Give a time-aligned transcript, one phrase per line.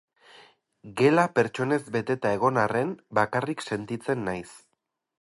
[1.01, 4.47] Gela pertsonez beteta egon arren, bakarrik sentitzen naiz.